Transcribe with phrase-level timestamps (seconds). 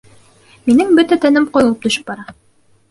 [0.69, 2.29] Минең бөтә тәнем ҡойолоп төшөп бара